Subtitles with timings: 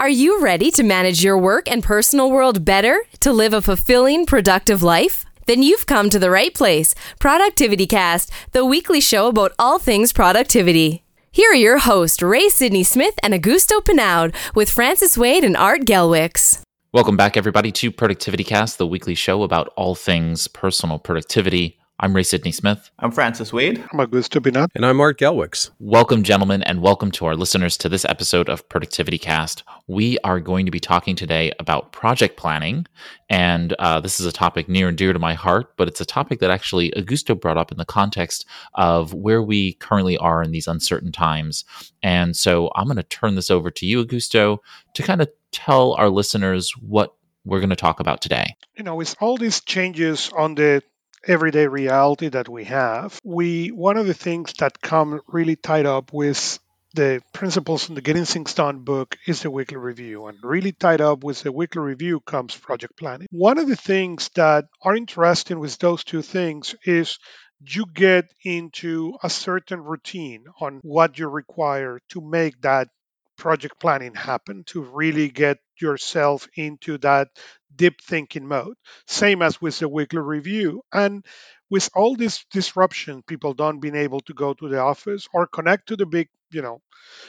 [0.00, 4.26] Are you ready to manage your work and personal world better to live a fulfilling,
[4.26, 5.24] productive life?
[5.46, 6.94] Then you've come to the right place.
[7.18, 11.02] Productivity Cast, the weekly show about all things productivity.
[11.32, 15.80] Here are your hosts, Ray Sidney Smith and Augusto Pinaud, with Francis Wade and Art
[15.80, 16.60] Gelwicks.
[16.92, 21.77] Welcome back, everybody, to Productivity Cast, the weekly show about all things personal productivity.
[22.00, 22.92] I'm Ray Sidney Smith.
[23.00, 23.84] I'm Francis Wade.
[23.92, 24.68] I'm Augusto Pinaud.
[24.76, 25.70] And I'm Art Gelwicks.
[25.80, 29.64] Welcome, gentlemen, and welcome to our listeners to this episode of Productivity Cast.
[29.88, 32.86] We are going to be talking today about project planning.
[33.28, 36.04] And uh, this is a topic near and dear to my heart, but it's a
[36.04, 40.52] topic that actually Augusto brought up in the context of where we currently are in
[40.52, 41.64] these uncertain times.
[42.04, 44.58] And so I'm going to turn this over to you, Augusto,
[44.94, 48.54] to kind of tell our listeners what we're going to talk about today.
[48.76, 50.80] You know, with all these changes on the
[51.28, 56.12] everyday reality that we have, we one of the things that come really tied up
[56.12, 56.58] with
[56.94, 60.26] the principles in the Getting Things Done book is the weekly review.
[60.26, 63.28] And really tied up with the weekly review comes project planning.
[63.30, 67.18] One of the things that are interesting with those two things is
[67.60, 72.88] you get into a certain routine on what you require to make that
[73.36, 77.28] project planning happen, to really get yourself into that
[77.74, 78.76] deep thinking mode.
[79.06, 80.82] Same as with the weekly review.
[80.92, 81.24] And
[81.70, 85.88] with all this disruption, people don't being able to go to the office or connect
[85.88, 86.80] to the big, you know,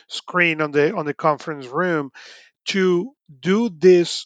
[0.07, 2.11] screen on the on the conference room
[2.67, 4.25] to do this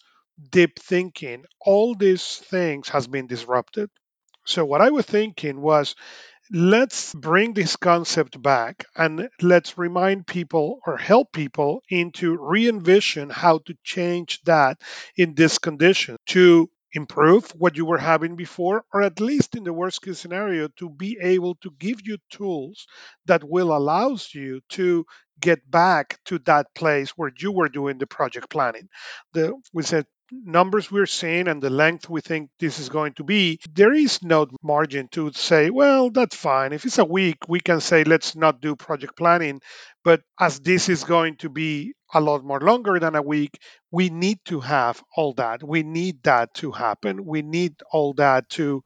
[0.51, 3.89] deep thinking, all these things has been disrupted.
[4.45, 5.95] So what I was thinking was
[6.51, 13.29] let's bring this concept back and let's remind people or help people into re envision
[13.29, 14.79] how to change that
[15.17, 19.73] in this condition to improve what you were having before, or at least in the
[19.73, 22.85] worst case scenario, to be able to give you tools
[23.25, 25.03] that will allows you to
[25.39, 28.87] get back to that place where you were doing the project planning.
[29.33, 33.23] The we said numbers we're seeing and the length we think this is going to
[33.23, 36.73] be, there is no margin to say, well, that's fine.
[36.73, 39.61] If it's a week, we can say, let's not do project planning.
[40.03, 43.59] But as this is going to be a lot more longer than a week,
[43.91, 45.63] we need to have all that.
[45.63, 47.25] We need that to happen.
[47.25, 48.83] We need all that to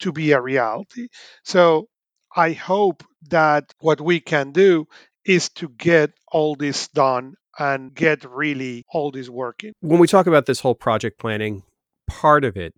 [0.00, 1.08] to be a reality.
[1.44, 1.88] So
[2.34, 4.86] I hope that what we can do
[5.24, 9.72] is to get all this done and get really all this working.
[9.80, 11.62] When we talk about this whole project planning
[12.06, 12.74] part of it,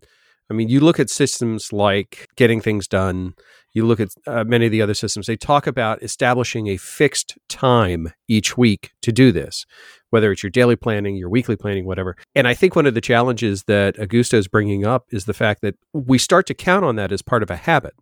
[0.50, 3.34] I mean, you look at systems like getting things done,
[3.72, 7.38] you look at uh, many of the other systems, they talk about establishing a fixed
[7.48, 9.64] time each week to do this,
[10.10, 12.16] whether it's your daily planning, your weekly planning, whatever.
[12.34, 15.62] And I think one of the challenges that Augusto is bringing up is the fact
[15.62, 17.94] that we start to count on that as part of a habit.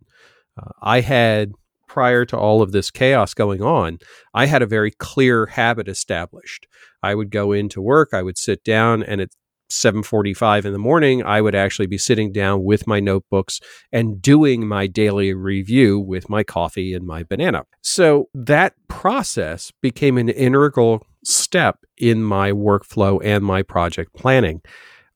[0.59, 1.51] Uh, I had
[1.89, 3.99] prior to all of this chaos going on,
[4.33, 6.67] I had a very clear habit established.
[7.03, 9.29] I would go into work, I would sit down, and at
[9.69, 13.59] 7:45 in the morning, I would actually be sitting down with my notebooks
[13.91, 17.65] and doing my daily review with my coffee and my banana.
[17.81, 24.61] So that process became an integral step in my workflow and my project planning.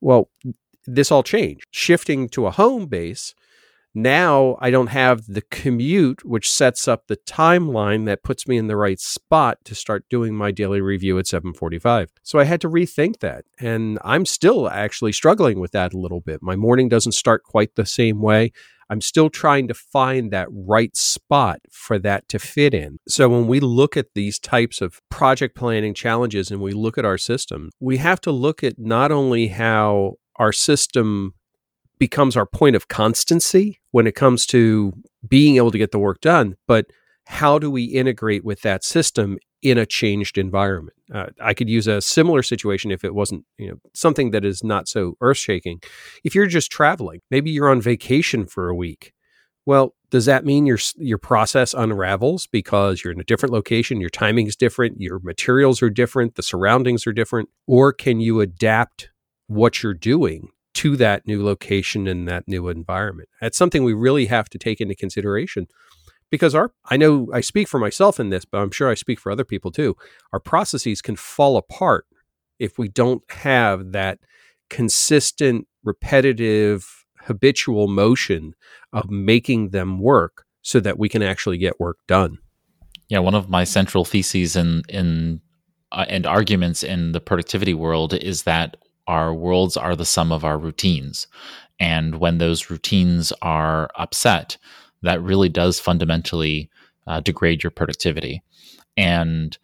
[0.02, 0.30] Well,
[0.86, 1.66] this all changed.
[1.72, 3.34] Shifting to a home base,
[3.94, 8.68] now I don't have the commute, which sets up the timeline that puts me in
[8.68, 12.12] the right spot to start doing my daily review at 745.
[12.24, 13.46] So I had to rethink that.
[13.60, 16.42] And I'm still actually struggling with that a little bit.
[16.42, 18.52] My morning doesn't start quite the same way.
[18.90, 23.00] I'm still trying to find that right spot for that to fit in.
[23.08, 27.06] So when we look at these types of project planning challenges and we look at
[27.06, 31.34] our system, we have to look at not only how our system
[32.04, 34.92] becomes our point of constancy when it comes to
[35.26, 36.58] being able to get the work done.
[36.68, 36.88] But
[37.28, 40.98] how do we integrate with that system in a changed environment?
[41.14, 44.66] Uh, I could use a similar situation if it wasn't, you know, something that is
[44.66, 45.80] not so earth shaking.
[46.26, 49.14] If you're just traveling, maybe you're on vacation for a week.
[49.66, 54.10] Well, does that mean your your process unravels because you're in a different location, your
[54.10, 59.10] timing is different, your materials are different, the surroundings are different, or can you adapt
[59.48, 63.30] what you're doing to that new location and that new environment.
[63.42, 65.68] That's something we really have to take into consideration
[66.30, 69.20] because our I know I speak for myself in this, but I'm sure I speak
[69.20, 69.96] for other people too.
[70.32, 72.08] Our processes can fall apart
[72.58, 74.20] if we don't have that
[74.70, 78.56] consistent, repetitive, habitual motion
[78.92, 82.40] of making them work so that we can actually get work done.
[83.10, 85.40] Yeah, one of my central theses in in
[85.92, 88.78] uh, and arguments in the productivity world is that
[89.08, 91.28] our worlds are the sum of our routines.
[91.80, 94.58] And when those routines are upset,
[95.02, 96.70] that really does fundamentally
[97.08, 98.42] uh, degrade your productivity.
[98.96, 99.58] And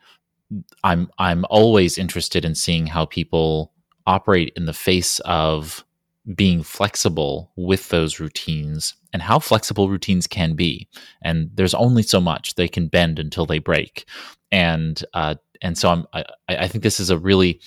[0.84, 3.72] I'm I'm always interested in seeing how people
[4.08, 5.86] operate in the face of
[6.36, 10.88] being flexible with those routines and how flexible routines can be.
[11.22, 14.06] And there's only so much they can bend until they break.
[14.52, 17.60] And uh, and so I'm, I, I think this is a really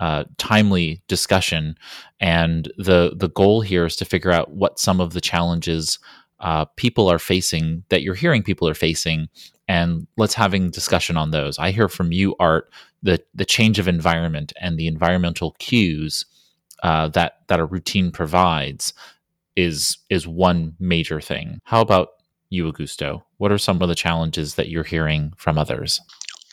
[0.00, 1.76] uh, timely discussion.
[2.18, 5.98] And the the goal here is to figure out what some of the challenges
[6.40, 9.28] uh, people are facing that you're hearing people are facing,
[9.68, 11.58] and let's having discussion on those.
[11.58, 16.24] I hear from you, Art, the the change of environment and the environmental cues
[16.82, 18.94] uh, that that a routine provides
[19.54, 21.60] is is one major thing.
[21.64, 22.08] How about
[22.48, 23.22] you, Augusto?
[23.36, 26.00] What are some of the challenges that you're hearing from others?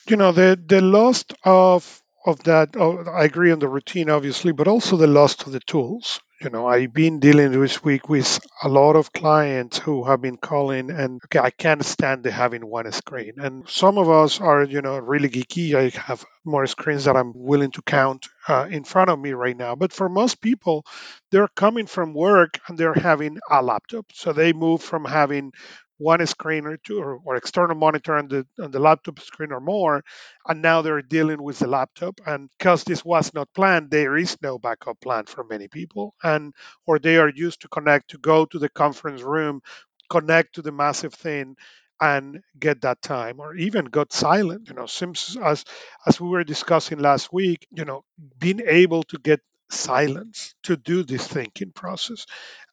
[0.10, 4.52] You know, the the loss of of that, oh, I agree on the routine, obviously,
[4.52, 6.20] but also the loss of the tools.
[6.42, 10.38] You know, I've been dealing this week with a lot of clients who have been
[10.38, 13.34] calling and, okay, I can't stand the having one screen.
[13.38, 15.74] And some of us are, you know, really geeky.
[15.74, 19.58] I have more screens that I'm willing to count uh, in front of me right
[19.58, 19.76] now.
[19.76, 20.86] But for most people,
[21.32, 24.06] they're coming from work and they're having a laptop.
[24.14, 25.54] So they move from having
[25.98, 29.60] one screen or two or, or, external monitor on the on the laptop screen or
[29.60, 30.04] more
[30.48, 32.20] and now they're dealing with the laptop.
[32.26, 36.54] And because this was not planned there is no backup plan for many people and
[36.86, 39.62] or they are used to connect to go to the conference room
[40.10, 41.56] connect to the massive thing
[42.00, 44.68] and get that time or even got silent.
[44.70, 45.66] You know sims as
[46.06, 48.04] as we were discussing last week you know
[48.40, 52.26] being able to get silence to do this thinking process.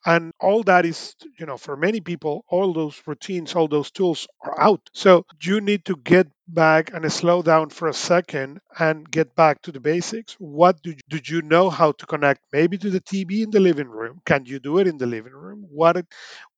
[0.06, 4.26] And all that is you know for many people all those routines all those tools
[4.42, 4.80] are out.
[4.92, 9.62] So you need to get back and slow down for a second and get back
[9.62, 10.34] to the basics.
[10.38, 13.88] What do, do you know how to connect maybe to the tv in the living
[13.88, 14.20] room?
[14.26, 15.66] Can you do it in the living room?
[15.70, 16.04] What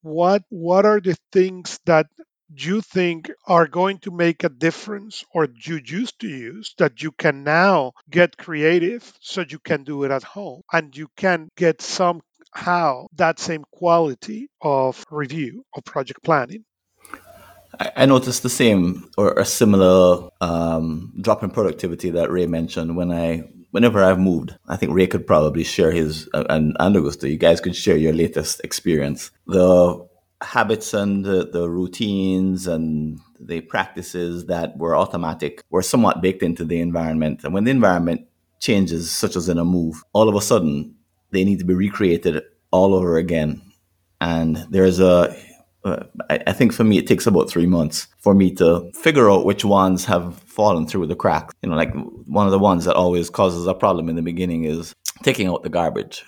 [0.02, 2.06] what what are the things that
[2.54, 7.12] you think are going to make a difference or you used to use that you
[7.12, 11.82] can now get creative so you can do it at home and you can get
[11.82, 16.64] somehow that same quality of review of project planning.
[17.78, 23.12] I noticed the same or a similar um, drop in productivity that Ray mentioned when
[23.12, 24.56] I, whenever I've moved.
[24.66, 27.98] I think Ray could probably share his uh, and, and Augusto, you guys could share
[27.98, 29.30] your latest experience.
[29.46, 30.06] The
[30.42, 36.64] habits and the, the routines and the practices that were automatic were somewhat baked into
[36.64, 37.44] the environment.
[37.44, 38.26] And when the environment
[38.60, 40.94] changes, such as in a move, all of a sudden
[41.30, 43.62] they need to be recreated all over again.
[44.20, 45.36] And there's a,
[45.84, 49.30] uh, I, I think for me, it takes about three months for me to figure
[49.30, 51.54] out which ones have fallen through the cracks.
[51.62, 51.94] You know, like
[52.26, 54.92] one of the ones that always causes a problem in the beginning is
[55.22, 56.24] taking out the garbage.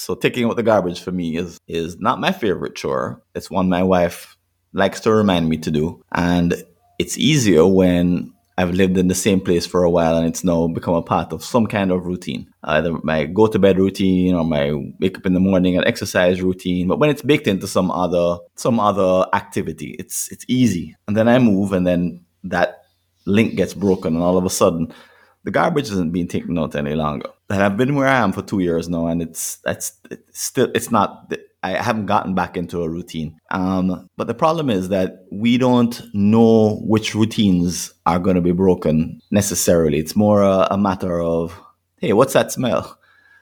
[0.00, 3.22] So taking out the garbage for me is is not my favorite chore.
[3.34, 4.38] It's one my wife
[4.72, 6.54] likes to remind me to do, and
[6.98, 10.68] it's easier when I've lived in the same place for a while and it's now
[10.68, 12.50] become a part of some kind of routine.
[12.64, 16.40] Either my go to bed routine or my wake up in the morning and exercise
[16.40, 16.88] routine.
[16.88, 20.96] But when it's baked into some other some other activity, it's it's easy.
[21.08, 22.84] And then I move and then that
[23.26, 24.94] link gets broken and all of a sudden
[25.44, 27.30] the garbage isn't being taken out any longer.
[27.50, 30.70] And I've been where I am for two years now and it's that's it's still
[30.74, 31.32] it's not
[31.62, 33.38] I haven't gotten back into a routine.
[33.50, 38.52] Um, but the problem is that we don't know which routines are going to be
[38.52, 39.98] broken necessarily.
[39.98, 41.60] It's more a, a matter of,
[41.98, 42.98] hey, what's that smell?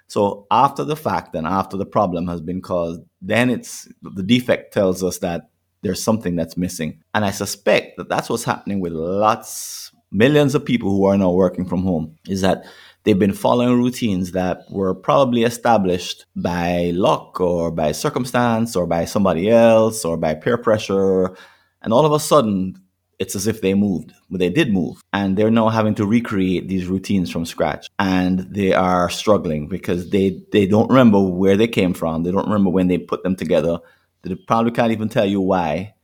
[0.08, 4.72] So after the fact and after the problem has been caused, then it's the defect
[4.72, 5.50] tells us that
[5.82, 7.00] there's something that's missing.
[7.14, 11.30] And I suspect that that's what's happening with lots, millions of people who are now
[11.30, 12.64] working from home is that
[13.08, 19.06] they've been following routines that were probably established by luck or by circumstance or by
[19.06, 21.34] somebody else or by peer pressure.
[21.80, 22.78] And all of a sudden,
[23.18, 25.00] it's as if they moved, but they did move.
[25.14, 27.88] And they're now having to recreate these routines from scratch.
[27.98, 32.24] And they are struggling because they, they don't remember where they came from.
[32.24, 33.78] They don't remember when they put them together.
[34.20, 35.94] They probably can't even tell you why.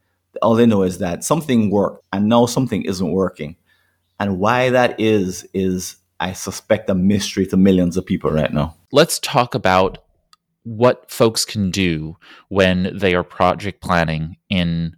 [0.40, 3.56] All they know is that something worked and now something isn't working.
[4.18, 8.74] And why that is, is I suspect a mystery to millions of people right now.
[8.92, 9.98] Let's talk about
[10.62, 12.16] what folks can do
[12.48, 14.96] when they are project planning in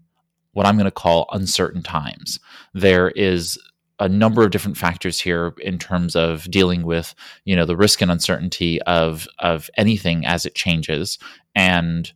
[0.53, 2.39] what I'm going to call uncertain times.
[2.75, 3.59] There is
[3.99, 7.13] a number of different factors here in terms of dealing with
[7.45, 11.19] you know the risk and uncertainty of of anything as it changes
[11.57, 12.13] and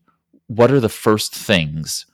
[0.46, 2.04] what are the first things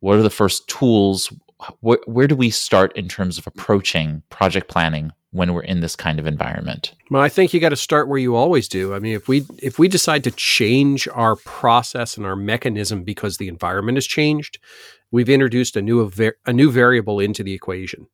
[0.00, 1.32] what are the first tools
[1.80, 5.96] where, where do we start in terms of approaching project planning when we're in this
[5.96, 6.94] kind of environment?
[7.10, 8.94] Well, I think you got to start where you always do.
[8.94, 13.36] I mean, if we if we decide to change our process and our mechanism because
[13.36, 14.58] the environment has changed,
[15.10, 16.10] we've introduced a new
[16.46, 18.06] a new variable into the equation.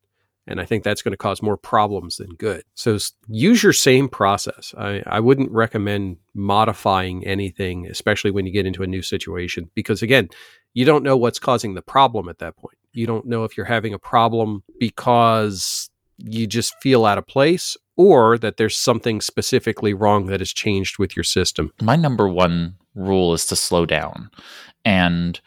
[0.46, 2.64] And I think that's going to cause more problems than good.
[2.74, 4.74] So use your same process.
[4.76, 10.02] I, I wouldn't recommend modifying anything, especially when you get into a new situation, because
[10.02, 10.30] again,
[10.74, 12.76] you don't know what's causing the problem at that point.
[12.92, 17.76] You don't know if you're having a problem because you just feel out of place
[17.96, 21.72] or that there's something specifically wrong that has changed with your system.
[21.80, 24.30] My number one rule is to slow down.
[24.84, 25.40] And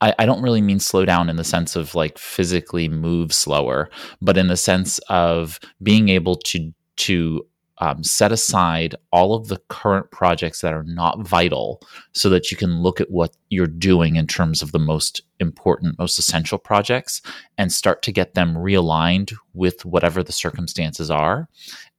[0.00, 3.88] I, I, don't really mean slow down in the sense of like physically move slower,
[4.20, 7.46] but in the sense of being able to to
[7.78, 11.80] um, set aside all of the current projects that are not vital
[12.12, 15.98] so that you can look at what you're doing in terms of the most important,
[15.98, 17.22] most essential projects
[17.58, 21.48] and start to get them realigned with whatever the circumstances are.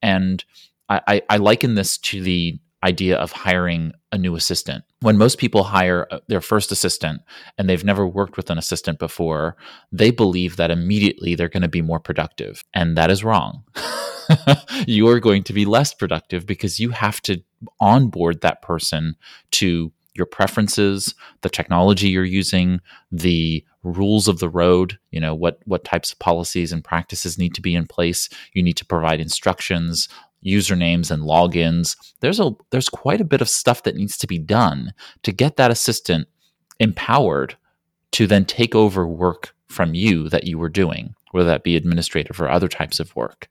[0.02, 0.44] And
[0.90, 4.84] I, I, I liken this to the idea of hiring a new assistant.
[5.02, 7.22] When most people hire uh, their first assistant
[7.58, 9.56] and they've never worked with an assistant before,
[9.92, 12.64] they believe that immediately they're going to be more productive.
[12.74, 13.64] And that is wrong.
[14.88, 17.42] you are going to be less productive because you have to
[17.80, 19.16] onboard that person
[19.52, 22.80] to your preferences, the technology you're using,
[23.12, 27.54] the rules of the road, you know, what what types of policies and practices need
[27.56, 28.30] to be in place.
[28.54, 30.08] You need to provide instructions,
[30.46, 31.96] usernames and logins.
[32.20, 35.58] There's a there's quite a bit of stuff that needs to be done to get
[35.58, 36.28] that assistant
[36.80, 37.56] empowered
[38.12, 42.40] to then take over work from you that you were doing, whether that be administrative
[42.40, 43.48] or other types of work.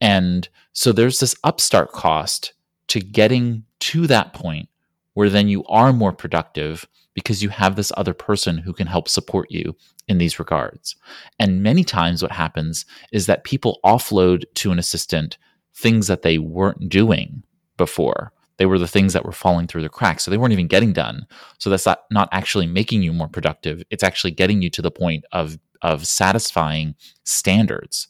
[0.00, 2.52] And so there's this upstart cost
[2.88, 4.68] to getting to that point
[5.14, 9.08] where then you are more productive because you have this other person who can help
[9.08, 9.74] support you
[10.08, 10.96] in these regards.
[11.38, 15.38] And many times what happens is that people offload to an assistant
[15.74, 17.42] things that they weren't doing
[17.76, 18.32] before.
[18.56, 20.24] They were the things that were falling through the cracks.
[20.24, 21.26] So they weren't even getting done.
[21.58, 23.82] So that's not, not actually making you more productive.
[23.90, 28.08] It's actually getting you to the point of, of satisfying standards.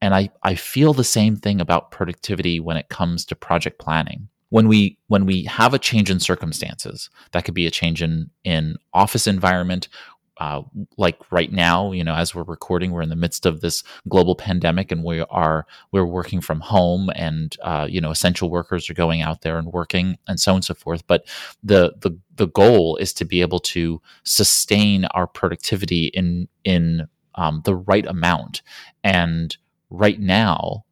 [0.00, 4.28] And I, I feel the same thing about productivity when it comes to project planning.
[4.50, 8.30] When we when we have a change in circumstances, that could be a change in
[8.44, 9.88] in office environment
[10.38, 10.62] uh,
[10.96, 14.34] like right now, you know, as we're recording, we're in the midst of this global
[14.34, 18.94] pandemic, and we are we're working from home, and uh, you know, essential workers are
[18.94, 21.06] going out there and working, and so on and so forth.
[21.06, 21.26] But
[21.62, 27.62] the the the goal is to be able to sustain our productivity in in um,
[27.64, 28.62] the right amount,
[29.02, 29.56] and
[29.90, 30.84] right now,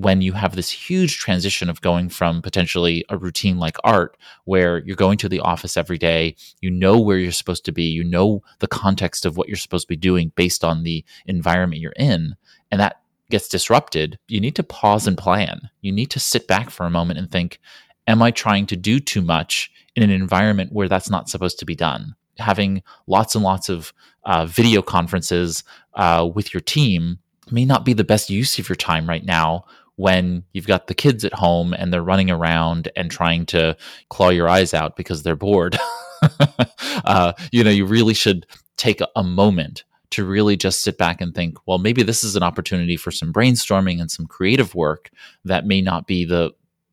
[0.00, 4.78] when you have this huge transition of going from potentially a routine like art, where
[4.78, 8.02] you're going to the office every day, you know where you're supposed to be, you
[8.02, 11.92] know the context of what you're supposed to be doing based on the environment you're
[11.92, 12.34] in,
[12.70, 15.70] and that gets disrupted, you need to pause and plan.
[15.82, 17.60] You need to sit back for a moment and think,
[18.06, 21.66] am I trying to do too much in an environment where that's not supposed to
[21.66, 22.14] be done?
[22.38, 23.92] Having lots and lots of
[24.24, 25.62] uh, video conferences
[25.94, 27.18] uh, with your team
[27.50, 29.64] may not be the best use of your time right now
[30.00, 33.76] when you've got the kids at home and they're running around and trying to
[34.08, 35.78] claw your eyes out because they're bored.
[37.04, 38.46] uh, you know, you really should
[38.78, 42.34] take a, a moment to really just sit back and think, well, maybe this is
[42.34, 45.10] an opportunity for some brainstorming and some creative work
[45.44, 46.50] that may not be the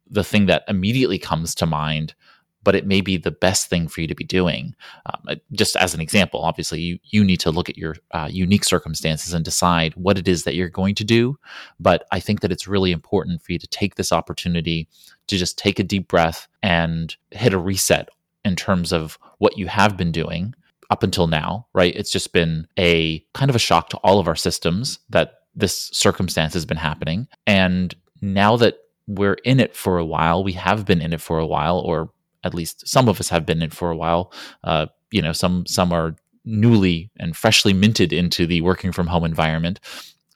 [0.09, 2.13] the thing that immediately comes to mind
[2.67, 4.75] but it may be the best thing for you to be doing.
[5.05, 8.65] Um, just as an example, obviously, you, you need to look at your uh, unique
[8.65, 11.39] circumstances and decide what it is that you're going to do.
[11.79, 14.89] But I think that it's really important for you to take this opportunity
[15.27, 18.09] to just take a deep breath and hit a reset
[18.43, 20.53] in terms of what you have been doing
[20.89, 21.95] up until now, right?
[21.95, 25.89] It's just been a kind of a shock to all of our systems that this
[25.93, 27.29] circumstance has been happening.
[27.45, 31.39] And now that we're in it for a while, we have been in it for
[31.39, 32.11] a while, or
[32.43, 34.31] at least some of us have been in for a while.
[34.63, 36.15] Uh, you know, some some are
[36.45, 39.79] newly and freshly minted into the working from home environment.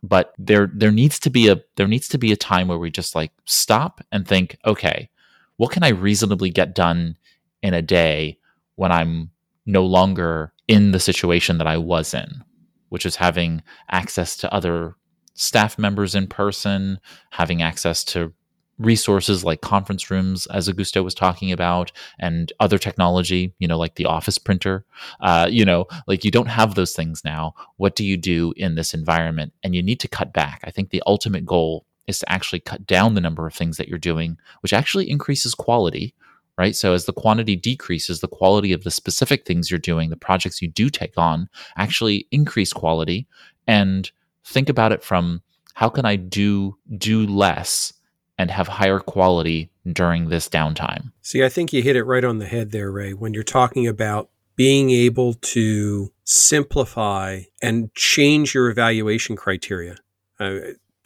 [0.03, 2.89] But there there needs to be a there needs to be a time where we
[2.89, 5.09] just like stop and think, okay,
[5.57, 7.17] what can I reasonably get done
[7.61, 8.39] in a day
[8.75, 9.29] when I'm
[9.65, 12.43] no longer in the situation that I was in,
[12.89, 14.95] which is having access to other
[15.35, 18.33] staff members in person, having access to
[18.81, 23.95] resources like conference rooms, as Augusto was talking about, and other technology, you know, like
[23.95, 24.85] the office printer.
[25.19, 27.53] Uh, you know, like you don't have those things now.
[27.77, 29.53] What do you do in this environment?
[29.63, 30.61] And you need to cut back.
[30.63, 33.87] I think the ultimate goal is to actually cut down the number of things that
[33.87, 36.13] you're doing, which actually increases quality.
[36.57, 36.75] Right.
[36.75, 40.61] So as the quantity decreases, the quality of the specific things you're doing, the projects
[40.61, 43.25] you do take on, actually increase quality.
[43.67, 44.11] And
[44.43, 45.41] think about it from
[45.73, 47.93] how can I do do less
[48.41, 51.11] and have higher quality during this downtime.
[51.21, 53.87] See, I think you hit it right on the head there, Ray, when you're talking
[53.87, 59.97] about being able to simplify and change your evaluation criteria.
[60.39, 60.59] Uh,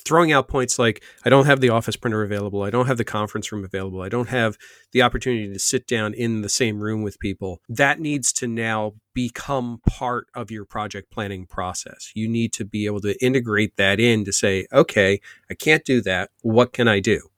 [0.05, 3.03] throwing out points like I don't have the office printer available, I don't have the
[3.03, 4.57] conference room available, I don't have
[4.91, 7.59] the opportunity to sit down in the same room with people.
[7.67, 12.12] That needs to now become part of your project planning process.
[12.13, 15.19] You need to be able to integrate that in to say, okay,
[15.50, 16.29] I can't do that.
[16.41, 17.29] What can I do?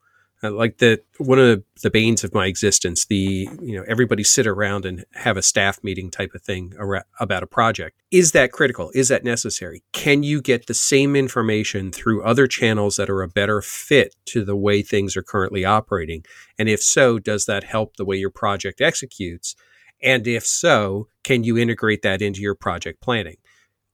[0.44, 4.46] Uh, like the one of the banes of my existence the you know everybody sit
[4.46, 6.74] around and have a staff meeting type of thing
[7.20, 7.98] about a project.
[8.12, 8.92] Is that critical?
[8.94, 9.84] Is that necessary?
[9.94, 14.46] Can you get the same information through other channels that are a better fit to
[14.46, 16.24] the way things are currently operating?
[16.60, 19.56] And if so does that help the way your project executes?
[20.04, 23.38] And if so can you integrate that into your project planning?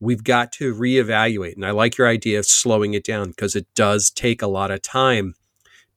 [0.02, 3.68] We've got to reevaluate and i like your idea of slowing it down because it
[3.74, 5.36] does take a lot of time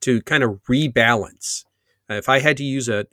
[0.07, 1.65] to kind of rebalance.
[2.09, 3.07] Uh, if I had to use a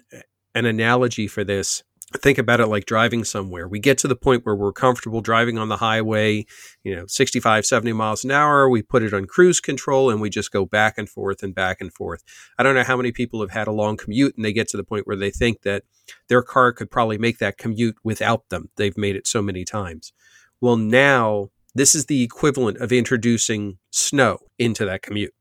[0.53, 1.83] an analogy for this,
[2.17, 3.67] think about it like driving somewhere.
[3.67, 6.45] We get to the point where we're comfortable driving on the highway,
[6.83, 8.69] you know, 65, 70 miles an hour.
[8.69, 11.81] We put it on cruise control and we just go back and forth and back
[11.81, 12.23] and forth.
[12.59, 14.77] I don't know how many people have had a long commute and they get to
[14.77, 15.85] the point where they think that
[16.27, 18.69] their car could probably make that commute without them.
[18.75, 20.13] They've made it so many times.
[20.61, 25.33] Well, now this is the equivalent of introducing snow into that commute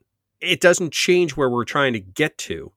[0.42, 2.72] it doesn't change where we're trying to get to,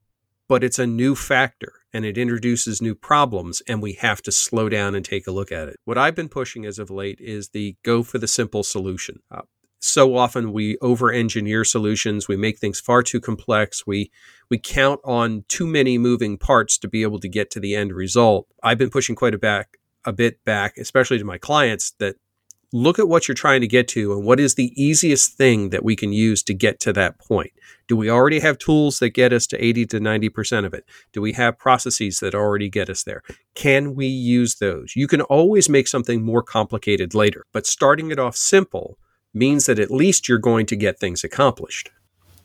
[0.47, 4.69] but it's a new factor and it introduces new problems and we have to slow
[4.69, 5.79] down and take a look at it.
[5.83, 9.19] What I've been pushing as of late is the go for the simple solution.
[9.31, 9.41] Uh,
[9.79, 14.11] so often we over engineer solutions, we make things far too complex, we
[14.49, 17.93] we count on too many moving parts to be able to get to the end
[17.93, 18.47] result.
[18.61, 22.15] I've been pushing quite a back a bit back, especially to my clients that
[22.73, 25.83] look at what you're trying to get to and what is the easiest thing that
[25.83, 27.51] we can use to get to that point.
[27.87, 30.85] Do we already have tools that get us to 80 to 90% of it?
[31.13, 33.21] Do we have processes that already get us there?
[33.53, 34.95] Can we use those?
[34.95, 38.97] You can always make something more complicated later, but starting it off simple
[39.33, 41.91] means that at least you're going to get things accomplished.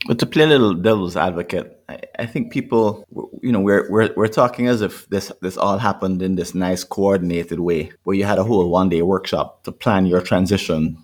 [0.07, 3.04] But to play a little devil's advocate, I, I, think people,
[3.42, 6.85] you know, we're, we're we're talking as if this this all happened in this nice
[6.85, 10.97] coordinated way, where you had a whole one day workshop to plan your transition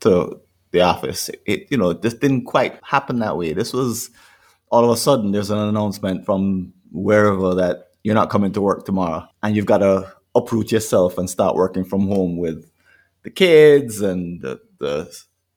[0.00, 0.40] to
[0.70, 1.30] the office.
[1.46, 3.54] It, you know, this didn't quite happen that way.
[3.54, 4.10] This was
[4.70, 8.84] all of a sudden there's an announcement from wherever that you're not coming to work
[8.84, 12.70] tomorrow, and you've got to uproot yourself and start working from home with
[13.24, 15.12] the kids and the, the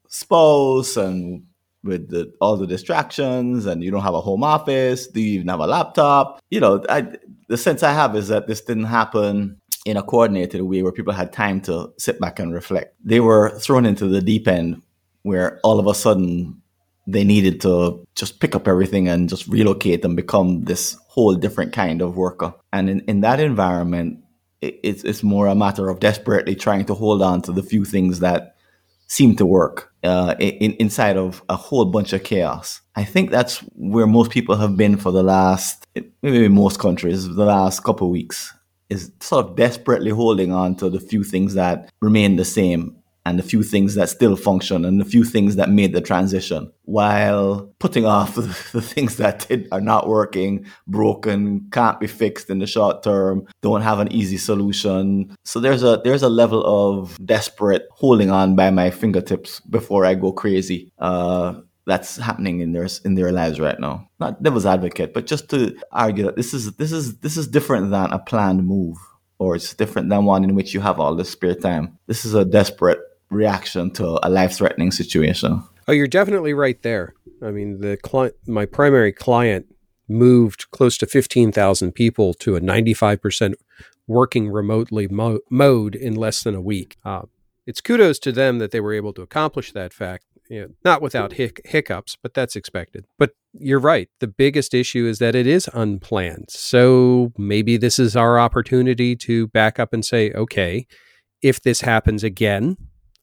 [0.07, 1.45] spouse and
[1.87, 5.47] with the, all the distractions and you don't have a home office do you even
[5.47, 6.39] have a laptop?
[6.49, 7.07] You know I,
[7.47, 11.13] the sense i have is that this didn't happen in a coordinated way where people
[11.13, 12.93] had time to sit back and reflect.
[13.03, 14.81] They were thrown into the deep end
[15.23, 16.61] where all of a sudden
[17.07, 21.71] they needed to just pick up everything and just relocate and become this whole different
[21.71, 22.53] kind of worker.
[22.73, 24.19] And in, in that environment
[24.61, 27.85] it, it's, it's more a matter of desperately trying to hold on to the few
[27.85, 28.56] things that
[29.07, 32.81] seem to work uh, in, inside of a whole bunch of chaos.
[32.95, 35.85] I think that's where most people have been for the last,
[36.21, 38.53] maybe most countries, the last couple of weeks,
[38.89, 42.96] is sort of desperately holding on to the few things that remain the same
[43.27, 46.71] and a few things that still function and a few things that made the transition
[46.83, 48.35] while putting off
[48.71, 53.45] the, things that did, are not working, broken, can't be fixed in the short term,
[53.61, 55.35] don't have an easy solution.
[55.43, 60.15] So there's a there's a level of desperate holding on by my fingertips before I
[60.15, 60.91] go crazy.
[60.97, 64.09] Uh, that's happening in their in their lives right now.
[64.19, 67.91] Not devil's advocate, but just to argue that this is this is this is different
[67.91, 68.97] than a planned move,
[69.39, 71.97] or it's different than one in which you have all this spare time.
[72.07, 75.63] This is a desperate reaction to a life threatening situation.
[75.87, 77.13] Oh, you're definitely right there.
[77.41, 79.67] I mean, the client, my primary client
[80.09, 83.53] moved close to 15,000 people to a 95%
[84.07, 86.97] working remotely mo- mode in less than a week.
[87.03, 87.23] Uh,
[87.65, 91.01] it's kudos to them that they were able to accomplish that fact, you know, not
[91.01, 93.05] without hic- hiccups, but that's expected.
[93.19, 94.09] But you're right.
[94.19, 96.45] The biggest issue is that it is unplanned.
[96.49, 100.87] So maybe this is our opportunity to back up and say, okay,
[101.41, 102.77] if this happens again,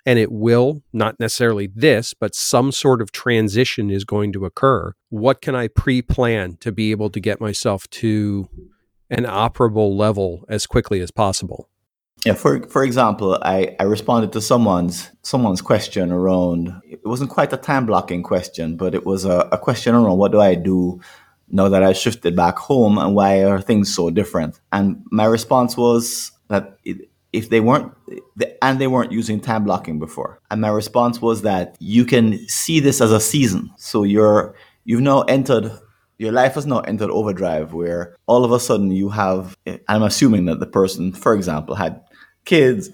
[0.06, 4.92] and it will, not necessarily this, but some sort of transition is going to occur.
[5.08, 8.48] What can I pre plan to be able to get myself to
[9.10, 11.68] an operable level as quickly as possible?
[12.24, 17.52] Yeah, for for example, I, I responded to someone's someone's question around it wasn't quite
[17.52, 21.00] a time blocking question, but it was a, a question around what do I do
[21.48, 24.58] now that I shifted back home and why are things so different?
[24.72, 27.92] And my response was that it, if they weren't
[28.62, 30.40] and they weren't using time blocking before.
[30.51, 33.70] And my response was that you can see this as a season.
[33.77, 35.70] So you're you've now entered
[36.18, 40.44] your life has now entered overdrive where all of a sudden you have i'm assuming
[40.44, 42.01] that the person for example had
[42.44, 42.88] kids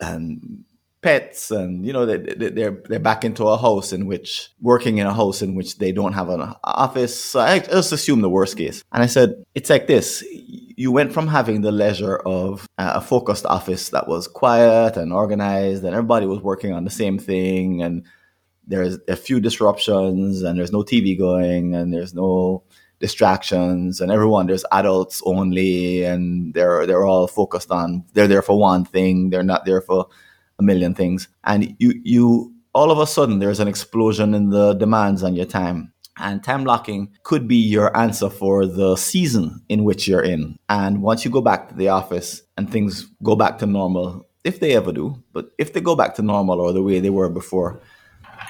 [0.00, 0.64] and
[1.02, 5.06] pets and you know they, they're they're back into a house in which working in
[5.06, 7.18] a house in which they don't have an office.
[7.22, 8.82] So i just assume the worst case.
[8.92, 10.24] And i said it's like this
[10.76, 15.12] you went from having the leisure of uh, a focused office that was quiet and
[15.12, 18.04] organized and everybody was working on the same thing and
[18.66, 22.62] there's a few disruptions and there's no tv going and there's no
[23.00, 28.58] distractions and everyone there's adults only and they're they're all focused on they're there for
[28.58, 30.06] one thing they're not there for
[30.58, 31.28] a million things.
[31.44, 35.46] And you, you, all of a sudden, there's an explosion in the demands on your
[35.46, 35.92] time.
[36.18, 40.58] And time blocking could be your answer for the season in which you're in.
[40.68, 44.60] And once you go back to the office and things go back to normal, if
[44.60, 47.30] they ever do, but if they go back to normal or the way they were
[47.30, 47.80] before,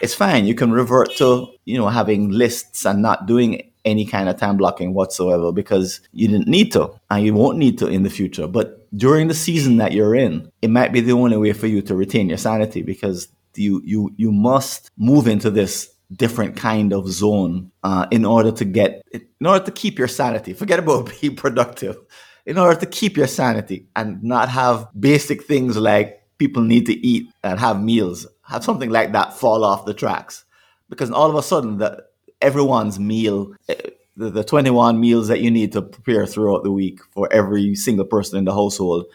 [0.00, 0.46] it's fine.
[0.46, 4.56] You can revert to, you know, having lists and not doing any kind of time
[4.56, 8.46] blocking whatsoever because you didn't need to and you won't need to in the future.
[8.46, 11.82] But during the season that you're in, it might be the only way for you
[11.82, 17.08] to retain your sanity because you you you must move into this different kind of
[17.08, 20.52] zone uh, in order to get in order to keep your sanity.
[20.52, 21.96] Forget about being productive.
[22.44, 27.06] In order to keep your sanity and not have basic things like people need to
[27.06, 30.44] eat and have meals, have something like that fall off the tracks.
[30.88, 32.04] Because all of a sudden, the,
[32.40, 33.76] everyone's meal, eh,
[34.16, 38.04] the, the 21 meals that you need to prepare throughout the week for every single
[38.04, 39.06] person in the household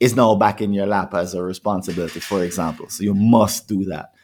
[0.00, 2.88] is now back in your lap as a responsibility, for example.
[2.88, 4.14] So you must do that.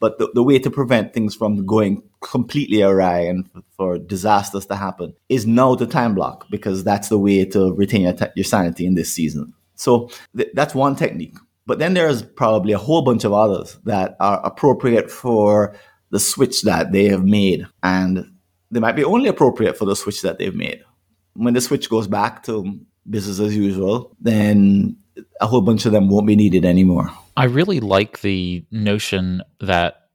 [0.00, 4.76] But the, the way to prevent things from going completely awry and for disasters to
[4.76, 8.44] happen is now the time block because that's the way to retain your, t- your
[8.44, 9.54] sanity in this season.
[9.74, 11.34] So th- that's one technique.
[11.66, 15.74] But then there's probably a whole bunch of others that are appropriate for
[16.10, 17.66] the switch that they have made.
[17.82, 18.32] And
[18.70, 20.82] they might be only appropriate for the switch that they've made.
[21.34, 24.96] When the switch goes back to business as usual, then
[25.40, 27.10] a whole bunch of them won't be needed anymore.
[27.38, 30.08] I really like the notion that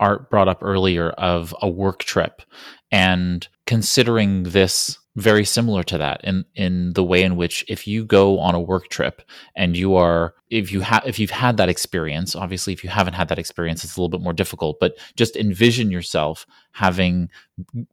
[0.00, 2.42] Art brought up earlier of a work trip
[2.90, 8.04] and considering this very similar to that in in the way in which if you
[8.04, 9.20] go on a work trip
[9.54, 13.14] and you are if you have if you've had that experience obviously if you haven't
[13.14, 17.28] had that experience it's a little bit more difficult but just envision yourself having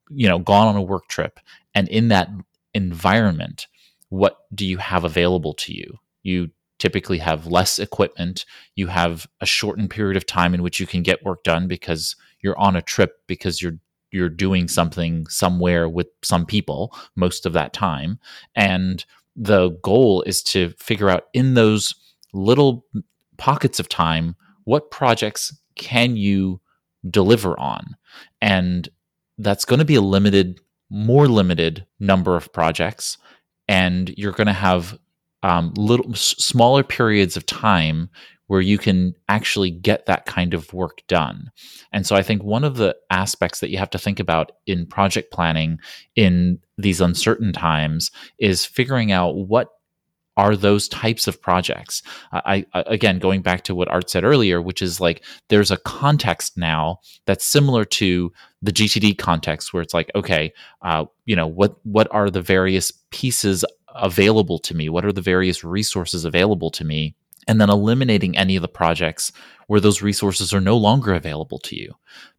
[0.09, 1.39] you know gone on a work trip
[1.73, 2.29] and in that
[2.75, 3.67] environment
[4.09, 5.99] what do you have available to you?
[6.23, 8.45] You typically have less equipment.
[8.75, 12.15] You have a shortened period of time in which you can get work done because
[12.41, 13.79] you're on a trip because you're
[14.11, 18.19] you're doing something somewhere with some people most of that time.
[18.55, 19.03] And
[19.35, 21.93] the goal is to figure out in those
[22.33, 22.85] little
[23.37, 26.59] pockets of time what projects can you
[27.09, 27.95] deliver on?
[28.41, 28.89] And
[29.37, 30.59] that's going to be a limited
[30.89, 33.17] more limited number of projects.
[33.67, 34.97] And you're going to have
[35.47, 38.09] um, little smaller periods of time
[38.47, 41.49] where you can actually get that kind of work done.
[41.93, 44.85] And so I think one of the aspects that you have to think about in
[44.85, 45.79] project planning
[46.15, 49.69] in these uncertain times is figuring out what
[50.35, 54.61] are those types of projects I, I, again going back to what art said earlier
[54.61, 58.31] which is like there's a context now that's similar to
[58.61, 62.91] the gtd context where it's like okay uh, you know what what are the various
[63.09, 63.65] pieces
[63.97, 64.89] available to me?
[64.89, 67.15] What are the various resources available to me?
[67.47, 69.31] And then eliminating any of the projects
[69.67, 71.93] where those resources are no longer available to you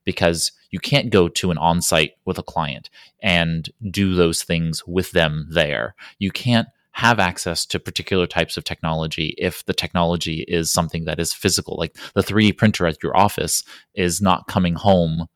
[0.04, 2.90] because you can't go to an on-site with a client
[3.22, 5.94] and do those things with them there.
[6.18, 11.20] You can't have access to particular types of technology if the technology is something that
[11.20, 11.76] is physical.
[11.78, 13.62] Like the 3D printer at your office
[13.94, 15.28] is not coming home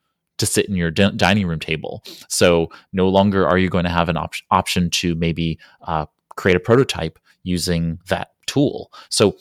[0.43, 2.03] to sit in your d- dining room table.
[2.29, 6.57] So no longer are you going to have an op- option to maybe uh, create
[6.57, 8.93] a prototype using that tool.
[9.09, 9.37] So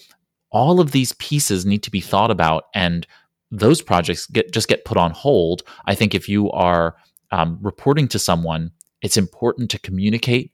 [0.51, 3.07] all of these pieces need to be thought about and
[3.49, 6.95] those projects get just get put on hold i think if you are
[7.31, 10.51] um, reporting to someone it's important to communicate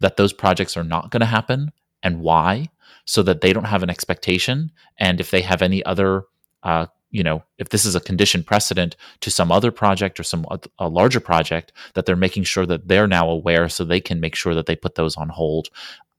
[0.00, 1.72] that those projects are not going to happen
[2.02, 2.68] and why
[3.04, 6.24] so that they don't have an expectation and if they have any other
[6.62, 10.44] uh, you know if this is a condition precedent to some other project or some
[10.78, 14.34] a larger project that they're making sure that they're now aware so they can make
[14.34, 15.68] sure that they put those on hold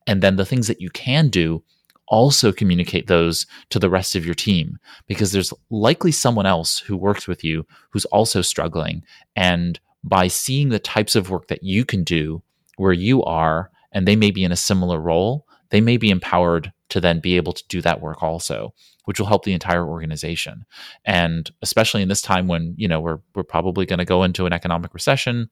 [0.07, 1.63] and then the things that you can do
[2.09, 6.97] also communicate those to the rest of your team because there's likely someone else who
[6.97, 9.03] works with you who's also struggling.
[9.35, 12.41] And by seeing the types of work that you can do
[12.77, 16.73] where you are, and they may be in a similar role, they may be empowered
[16.89, 18.73] to then be able to do that work also
[19.05, 20.65] which will help the entire organization
[21.05, 24.45] and especially in this time when you know we're we're probably going to go into
[24.45, 25.49] an economic recession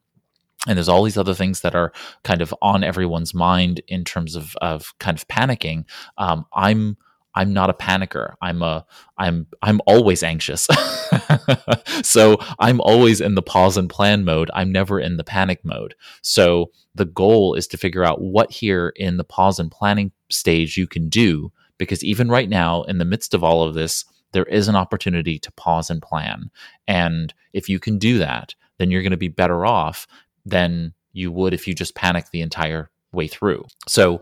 [0.68, 4.36] and there's all these other things that are kind of on everyone's mind in terms
[4.36, 5.86] of of kind of panicking.
[6.18, 6.98] Um, I'm
[7.38, 8.34] I'm not a panicker.
[8.42, 8.84] I'm a
[9.20, 10.68] I'm I'm always anxious.
[12.02, 14.50] so I'm always in the pause and plan mode.
[14.56, 15.94] I'm never in the panic mode.
[16.24, 20.78] So the goal is to figure out what here in the pause and planning stage
[20.78, 24.46] you can do because even right now in the midst of all of this there
[24.46, 26.50] is an opportunity to pause and plan.
[26.88, 30.08] And if you can do that, then you're going to be better off
[30.44, 33.66] than you would if you just panic the entire way through.
[33.88, 34.22] So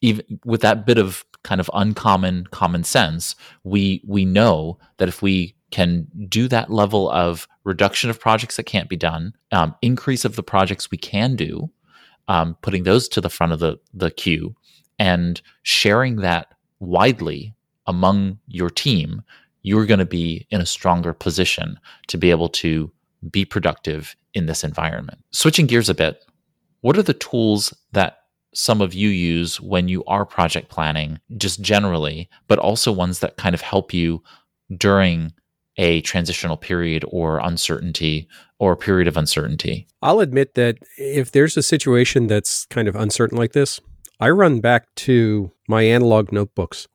[0.00, 3.34] even with that bit of kind of uncommon common sense,
[3.64, 8.64] we we know that if we can do that level of reduction of projects that
[8.64, 11.70] can't be done, um, increase of the projects we can do,
[12.28, 14.54] um, putting those to the front of the the queue,
[14.98, 16.48] and sharing that
[16.80, 17.54] widely
[17.86, 19.22] among your team,
[19.62, 22.90] you're going to be in a stronger position to be able to
[23.30, 25.18] be productive in this environment.
[25.32, 26.24] Switching gears a bit,
[26.80, 28.19] what are the tools that
[28.54, 33.36] some of you use when you are project planning, just generally, but also ones that
[33.36, 34.22] kind of help you
[34.76, 35.32] during
[35.76, 39.86] a transitional period or uncertainty or a period of uncertainty?
[40.02, 43.80] I'll admit that if there's a situation that's kind of uncertain like this,
[44.18, 46.86] I run back to my analog notebooks.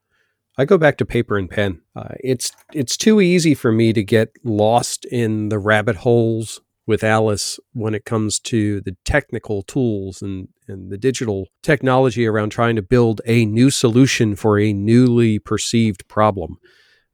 [0.58, 1.82] I go back to paper and pen.
[1.96, 7.04] Uh, it's it's too easy for me to get lost in the rabbit holes with
[7.04, 12.76] Alice when it comes to the technical tools and, and the digital technology around trying
[12.76, 16.58] to build a new solution for a newly perceived problem.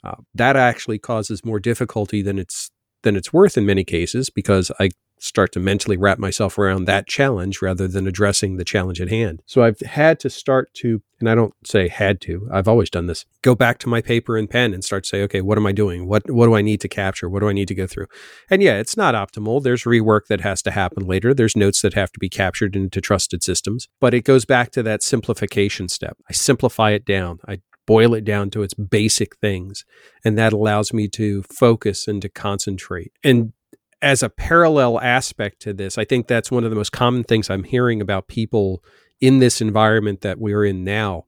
[0.04, 2.72] Uh, that actually causes more difficulty than it's
[3.04, 4.90] than it's worth in many cases because I
[5.22, 9.42] start to mentally wrap myself around that challenge rather than addressing the challenge at hand.
[9.46, 13.06] So I've had to start to, and I don't say had to, I've always done
[13.06, 15.68] this, go back to my paper and pen and start to say, okay, what am
[15.68, 16.08] I doing?
[16.08, 17.30] What, what do I need to capture?
[17.30, 18.08] What do I need to go through?
[18.50, 19.62] And yeah, it's not optimal.
[19.62, 21.36] There's rework that has to happen later.
[21.36, 24.84] There's notes that have to be captured into trusted systems, but it goes back to
[24.84, 26.18] that simplification step.
[26.28, 27.40] I simplify it down.
[27.48, 29.86] I boil it down to its basic things.
[30.26, 33.12] And that allows me to focus and to concentrate.
[33.24, 33.54] And
[34.02, 37.50] as a parallel aspect to this, I think that's one of the most common things
[37.50, 38.84] I'm hearing about people
[39.20, 41.26] in this environment that we're in now.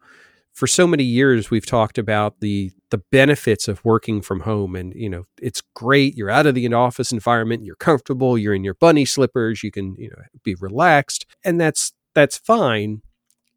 [0.53, 4.93] For so many years, we've talked about the the benefits of working from home, and
[4.95, 6.15] you know it's great.
[6.15, 9.95] You're out of the office environment, you're comfortable, you're in your bunny slippers, you can
[9.97, 13.01] you know be relaxed, and that's that's fine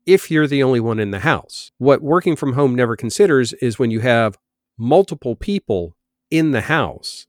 [0.07, 1.71] if you're the only one in the house.
[1.79, 4.39] What working from home never considers is when you have
[4.79, 5.97] multiple people
[6.31, 7.27] in the house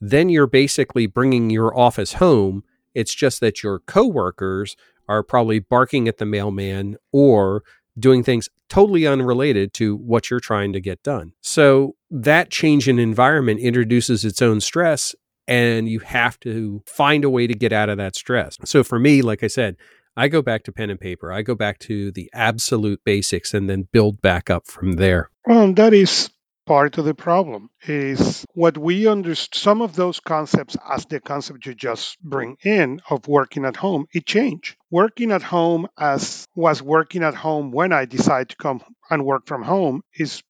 [0.00, 2.64] then you're basically bringing your office home.
[2.94, 4.76] It's just that your coworkers
[5.08, 7.62] are probably barking at the mailman or
[7.98, 11.32] doing things totally unrelated to what you're trying to get done.
[11.40, 15.14] So that change in environment introduces its own stress
[15.46, 18.56] and you have to find a way to get out of that stress.
[18.64, 19.76] So for me, like I said,
[20.16, 21.32] I go back to pen and paper.
[21.32, 25.30] I go back to the absolute basics and then build back up from there.
[25.46, 26.30] Well, that is
[26.70, 31.66] part of the problem is what we understand some of those concepts as the concept
[31.66, 34.76] you just bring in of working at home it changed.
[34.88, 38.80] Working at home as was working at home when i decided to come
[39.10, 40.44] and work from home is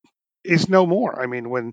[0.45, 1.23] is no more.
[1.23, 1.73] I mean when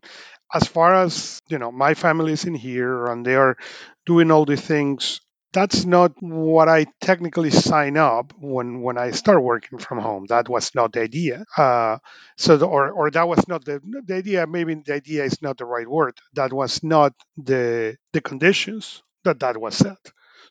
[0.53, 3.57] as far as you know my family is in here and they are
[4.05, 5.19] doing all the things
[5.57, 10.25] that's not what I technically sign up when when I start working from home.
[10.29, 11.45] That was not the idea.
[11.57, 11.97] Uh,
[12.37, 14.45] so the, or or that was not the the idea.
[14.45, 16.13] Maybe the idea is not the right word.
[16.33, 20.03] That was not the the conditions that that was set.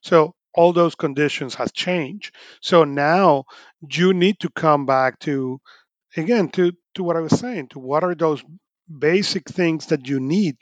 [0.03, 2.35] So all those conditions has changed.
[2.61, 3.45] So now
[3.89, 5.61] you need to come back to
[6.17, 7.69] again to to what I was saying.
[7.69, 8.43] To what are those
[8.89, 10.57] basic things that you need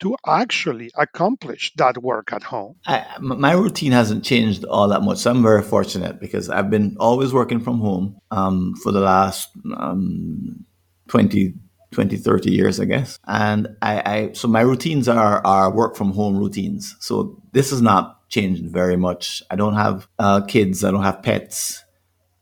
[0.00, 2.76] to actually accomplish that work at home?
[2.86, 5.18] I, my routine hasn't changed all that much.
[5.18, 9.50] So I'm very fortunate because I've been always working from home um, for the last
[9.76, 10.64] um,
[11.08, 11.54] 20,
[11.92, 13.18] 20, 30 years, I guess.
[13.26, 16.96] And I, I, so my routines are, are work from home routines.
[17.00, 19.42] So this has not changed very much.
[19.50, 20.84] I don't have uh, kids.
[20.84, 21.84] I don't have pets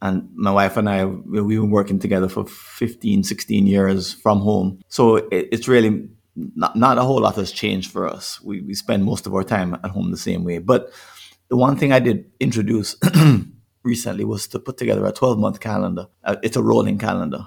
[0.00, 4.80] and my wife and I we've been working together for 15 16 years from home.
[4.88, 6.08] So it, it's really
[6.54, 8.40] not, not a whole lot has changed for us.
[8.42, 10.58] We, we spend most of our time at home the same way.
[10.58, 10.92] But
[11.48, 12.96] the one thing I did introduce
[13.82, 16.06] recently was to put together a 12 month calendar.
[16.22, 17.46] Uh, it's a rolling calendar.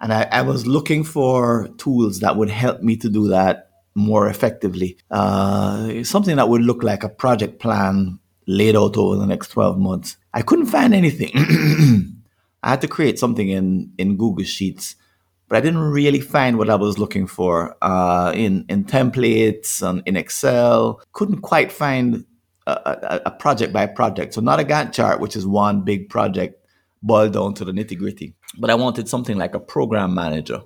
[0.00, 4.28] And I, I, was looking for tools that would help me to do that more
[4.28, 4.98] effectively.
[5.10, 9.78] Uh, something that would look like a project plan laid out over the next 12
[9.78, 10.16] months.
[10.34, 11.30] I couldn't find anything.
[12.62, 14.96] I had to create something in, in Google Sheets,
[15.48, 20.02] but I didn't really find what I was looking for uh, in, in templates and
[20.06, 21.00] in Excel.
[21.12, 22.24] Couldn't quite find
[22.66, 24.34] a, a, a project by project.
[24.34, 26.66] So, not a Gantt chart, which is one big project
[27.02, 30.62] boiled down to the nitty gritty, but I wanted something like a program manager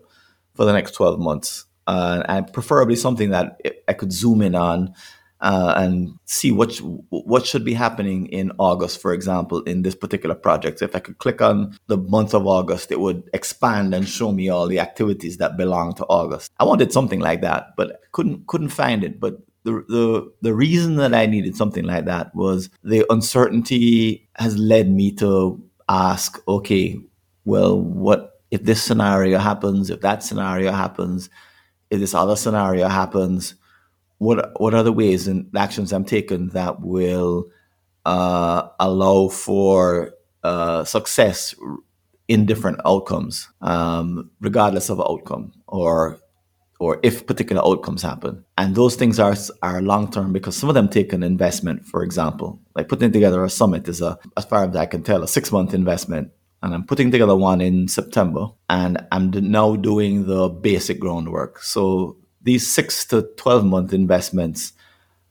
[0.55, 1.67] for the next 12 months.
[1.87, 4.95] Uh, and preferably something that I could zoom in on
[5.41, 6.77] uh, and see what
[7.11, 10.83] what should be happening in August, for example, in this particular project.
[10.83, 14.49] If I could click on the month of August, it would expand and show me
[14.49, 16.53] all the activities that belong to August.
[16.59, 19.21] I wanted something like that, but couldn't couldn't find it.
[19.21, 24.59] But the, the the reason that I needed something like that was the uncertainty has
[24.59, 26.99] led me to ask, okay,
[27.45, 29.91] well, what if this scenario happens?
[29.91, 31.31] If that scenario happens?
[31.91, 33.55] If this other scenario happens?
[34.19, 37.47] What what are the ways and actions I'm taking that will
[38.05, 41.55] uh, allow for uh, success
[42.29, 46.19] in different outcomes, um, regardless of outcome or
[46.81, 48.45] or if particular outcomes happen.
[48.57, 51.87] And those things are are long term because some of them take an investment.
[51.87, 55.23] For example, like putting together a summit is a, as far as I can tell,
[55.23, 56.31] a six month investment.
[56.61, 61.63] And I'm putting together one in September, and I'm now doing the basic groundwork.
[61.63, 64.73] So these six to 12 month investments,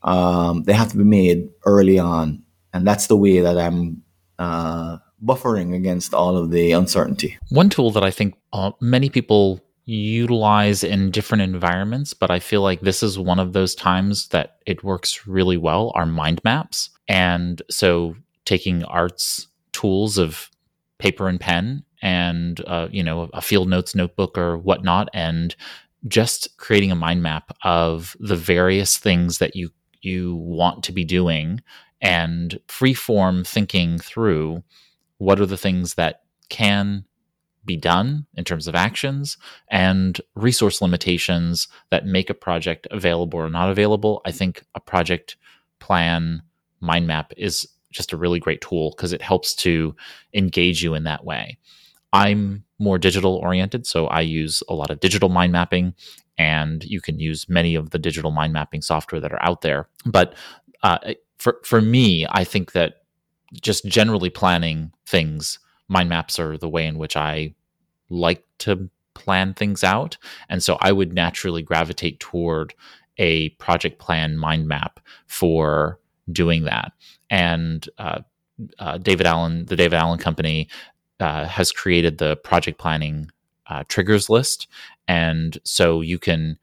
[0.04, 2.44] um, they have to be made early on.
[2.74, 4.04] And that's the way that I'm
[4.38, 7.38] uh, buffering against all of the uncertainty.
[7.50, 12.62] One tool that I think uh, many people utilize in different environments, but I feel
[12.62, 16.90] like this is one of those times that it works really well are mind maps.
[17.08, 18.16] And so
[18.46, 20.50] taking arts tools of
[21.00, 25.56] paper and pen and uh, you know a field notes notebook or whatnot and
[26.08, 29.70] just creating a mind map of the various things that you
[30.02, 31.62] you want to be doing
[32.02, 34.64] and free form thinking through
[35.18, 37.04] what are the things that can
[37.66, 39.38] be done in terms of actions
[39.70, 44.22] and resource limitations that make a project available or not available.
[44.26, 45.36] I think a project
[45.80, 46.42] plan
[46.80, 49.96] mind map is just a really great tool because it helps to
[50.34, 51.58] engage you in that way.
[52.14, 55.94] I'm more digital oriented, so I use a lot of digital mind mapping,
[56.38, 59.88] and you can use many of the digital mind mapping software that are out there.
[60.06, 60.36] But
[60.84, 63.02] uh, for for me, I think that
[63.54, 67.56] just generally planning things, mind maps are the way in which I
[68.10, 70.18] like to plan things out,
[70.50, 72.74] and so I would naturally gravitate toward
[73.18, 76.00] a project plan mind map for
[76.32, 76.92] doing that.
[77.32, 78.20] And uh,
[78.80, 80.68] uh, David Allen, the David Allen Company,
[81.20, 83.32] uh, has created the project planning
[83.68, 84.68] uh, triggers list.
[85.08, 86.58] And so you can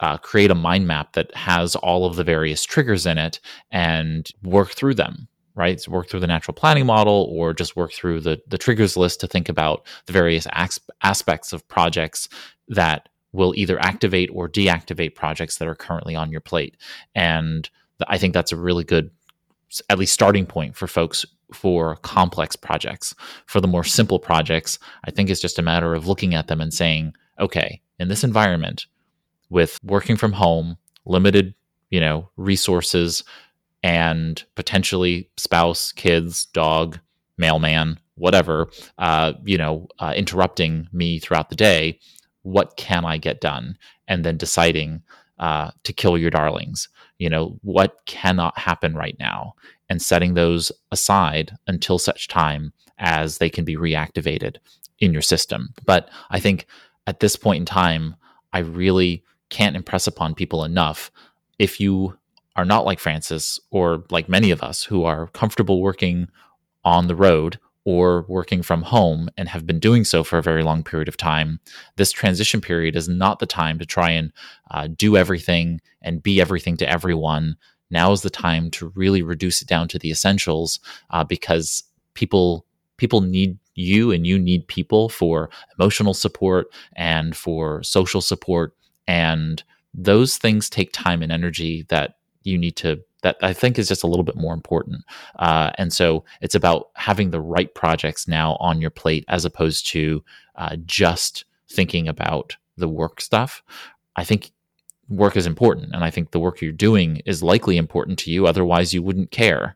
[0.00, 3.40] uh, create a mind map that has all of the various triggers in it
[3.70, 7.92] and work through them right so work through the natural planning model or just work
[7.92, 12.28] through the, the triggers list to think about the various as- aspects of projects
[12.68, 16.76] that will either activate or deactivate projects that are currently on your plate
[17.16, 17.70] and
[18.06, 19.10] i think that's a really good
[19.90, 23.14] at least starting point for folks for complex projects.
[23.46, 26.60] For the more simple projects, I think it's just a matter of looking at them
[26.60, 28.86] and saying, okay, in this environment
[29.50, 31.54] with working from home, limited,
[31.90, 33.24] you know, resources
[33.82, 36.98] and potentially spouse, kids, dog,
[37.38, 41.98] mailman, whatever, uh, you know, uh, interrupting me throughout the day,
[42.42, 43.78] what can I get done?
[44.06, 45.02] And then deciding
[45.38, 46.88] uh, to kill your darlings.
[47.18, 49.54] You know, what cannot happen right now?
[49.88, 54.56] And setting those aside until such time as they can be reactivated
[54.98, 55.74] in your system.
[55.86, 56.66] But I think
[57.06, 58.16] at this point in time,
[58.52, 61.10] I really can't impress upon people enough
[61.58, 62.16] if you
[62.56, 66.28] are not like Francis or like many of us who are comfortable working
[66.84, 70.62] on the road or working from home and have been doing so for a very
[70.62, 71.60] long period of time,
[71.96, 74.32] this transition period is not the time to try and
[74.70, 77.56] uh, do everything and be everything to everyone
[77.90, 82.64] now is the time to really reduce it down to the essentials uh, because people
[82.96, 85.48] people need you and you need people for
[85.78, 88.74] emotional support and for social support
[89.06, 89.62] and
[89.94, 94.04] those things take time and energy that you need to that I think is just
[94.04, 95.04] a little bit more important.
[95.40, 99.88] Uh, and so it's about having the right projects now on your plate as opposed
[99.88, 100.22] to
[100.54, 103.62] uh, just thinking about the work stuff.
[104.14, 104.52] I think
[105.08, 108.46] work is important and i think the work you're doing is likely important to you
[108.46, 109.74] otherwise you wouldn't care.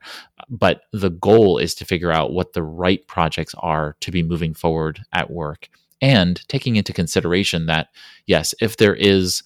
[0.48, 4.54] But the goal is to figure out what the right projects are to be moving
[4.54, 5.68] forward at work
[6.00, 7.88] and taking into consideration that
[8.26, 9.42] yes if there is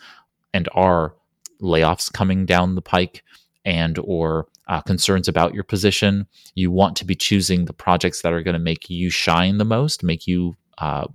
[0.54, 1.14] and are
[1.60, 3.22] layoffs coming down the pike
[3.64, 8.32] and or uh, concerns about your position you want to be choosing the projects that
[8.32, 11.06] are going to make you shine the most make you uh,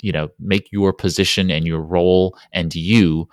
[0.00, 3.28] you know make your position and your role and you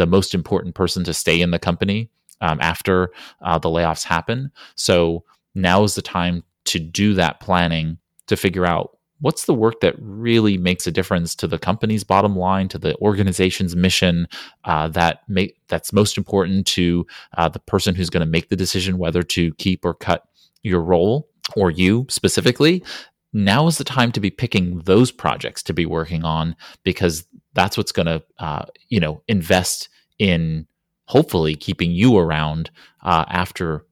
[0.00, 2.08] the most important person to stay in the company
[2.40, 4.50] um, after uh, the layoffs happen.
[4.74, 5.24] So
[5.54, 9.94] now is the time to do that planning to figure out what's the work that
[9.98, 14.26] really makes a difference to the company's bottom line, to the organization's mission,
[14.64, 18.56] uh, that make that's most important to uh, the person who's going to make the
[18.56, 20.24] decision whether to keep or cut
[20.62, 22.82] your role or you specifically.
[23.34, 27.76] Now is the time to be picking those projects to be working on because that's
[27.76, 29.88] what's going to, uh, you know, invest
[30.18, 30.66] in
[31.06, 32.70] hopefully keeping you around
[33.02, 33.84] uh, after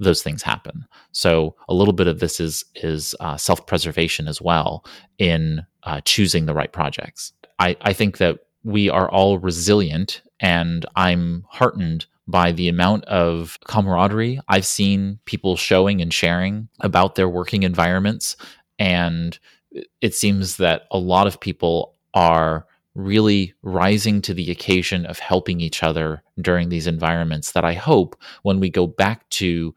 [0.00, 0.86] those things happen.
[1.12, 4.84] So a little bit of this is is uh, self preservation as well
[5.18, 7.32] in uh, choosing the right projects.
[7.58, 13.58] I, I think that we are all resilient, and I'm heartened by the amount of
[13.66, 18.36] camaraderie I've seen people showing and sharing about their working environments.
[18.78, 19.38] And
[20.00, 25.60] it seems that a lot of people are really rising to the occasion of helping
[25.60, 29.74] each other during these environments that I hope when we go back to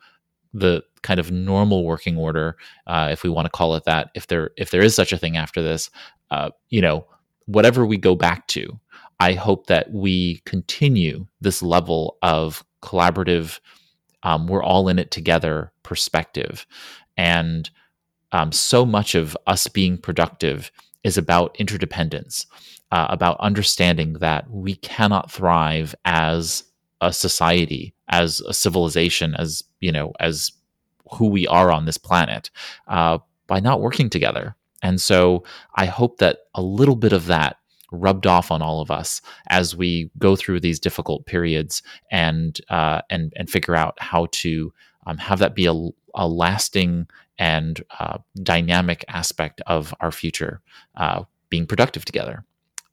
[0.53, 4.27] the kind of normal working order, uh, if we want to call it that, if
[4.27, 5.89] there if there is such a thing after this,
[6.31, 7.05] uh, you know,
[7.45, 8.79] whatever we go back to,
[9.19, 13.59] I hope that we continue this level of collaborative,
[14.23, 16.65] um, we're all in it together perspective,
[17.15, 17.69] and
[18.31, 20.71] um, so much of us being productive
[21.03, 22.45] is about interdependence
[22.91, 26.63] uh, about understanding that we cannot thrive as
[27.01, 30.51] a society, as a civilization, as you know, as
[31.11, 32.49] who we are on this planet
[32.87, 33.17] uh,
[33.47, 34.55] by not working together.
[34.83, 35.43] And so
[35.75, 37.57] I hope that a little bit of that
[37.91, 41.81] rubbed off on all of us as we go through these difficult periods
[42.11, 44.73] and uh, and and figure out how to
[45.05, 47.07] um, have that be a, a lasting
[47.39, 50.61] and uh, dynamic aspect of our future,
[50.95, 52.43] uh, being productive together.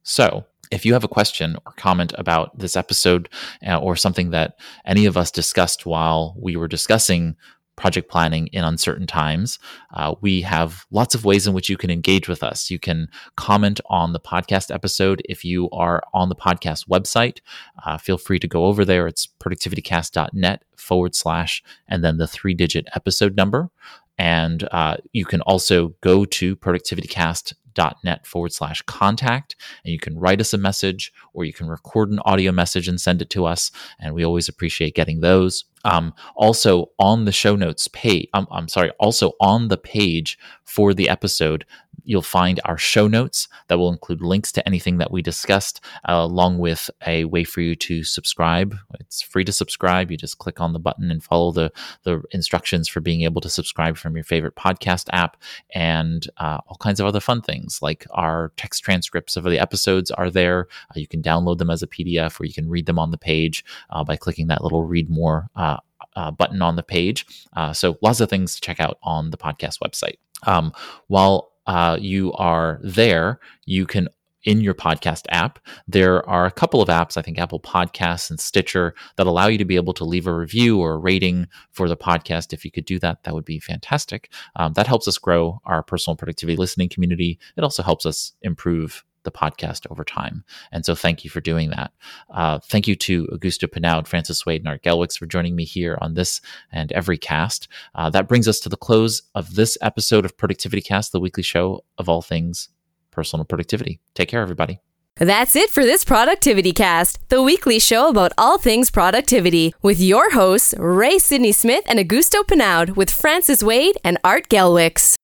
[0.05, 3.28] So, if you have a question or comment about this episode
[3.66, 7.36] uh, or something that any of us discussed while we were discussing
[7.76, 9.59] project planning in uncertain times,
[9.94, 12.70] uh, we have lots of ways in which you can engage with us.
[12.70, 17.38] You can comment on the podcast episode if you are on the podcast website.
[17.84, 19.07] Uh, feel free to go over there.
[19.07, 23.70] It's productivitycast.net forward slash and then the three digit episode number.
[24.18, 27.55] And uh, you can also go to productivitycast.net
[28.02, 29.56] net forward slash contact.
[29.84, 33.00] And you can write us a message or you can record an audio message and
[33.00, 33.70] send it to us.
[33.98, 35.64] And we always appreciate getting those.
[35.84, 40.94] Um, also on the show notes page, um, I'm sorry, also on the page for
[40.94, 41.66] the episode,
[42.05, 46.14] you'll find our show notes that will include links to anything that we discussed, uh,
[46.14, 48.76] along with a way for you to subscribe.
[49.00, 50.11] It's free to subscribe.
[50.11, 51.72] You just click on the button and follow the,
[52.05, 55.36] the instructions for being able to subscribe from your favorite podcast app
[55.74, 60.11] and uh, all kinds of other fun things like our text transcripts of the episodes
[60.11, 60.68] are there.
[60.90, 63.18] Uh, you can download them as a PDF or you can read them on the
[63.18, 65.78] page uh, by clicking that little read more uh,
[66.16, 67.26] uh, button on the page.
[67.55, 70.16] Uh, so lots of things to check out on the podcast website.
[70.46, 70.72] Um,
[71.09, 74.08] while uh, you are there, you can
[74.44, 75.58] in your podcast app.
[75.88, 79.58] There are a couple of apps, I think Apple Podcasts and Stitcher, that allow you
[79.58, 82.52] to be able to leave a review or a rating for the podcast.
[82.52, 84.30] If you could do that, that would be fantastic.
[84.56, 87.38] Um, that helps us grow our personal productivity listening community.
[87.56, 90.44] It also helps us improve the podcast over time.
[90.72, 91.92] And so thank you for doing that.
[92.30, 95.98] Uh, thank you to Augusto Pinaud, Francis Wade, and Art Gelwicks for joining me here
[96.00, 96.40] on this
[96.72, 97.68] and every cast.
[97.94, 101.42] Uh, that brings us to the close of this episode of Productivity Cast, the weekly
[101.42, 102.68] show of all things
[103.10, 104.00] personal productivity.
[104.14, 104.80] Take care, everybody.
[105.16, 110.32] That's it for this Productivity Cast, the weekly show about all things productivity, with your
[110.32, 115.16] hosts, Ray Sidney Smith and Augusto Pinaud, with Francis Wade and Art Gelwicks.